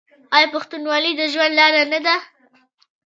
[0.35, 2.15] آیا پښتونولي د ژوند لاره نه ده؟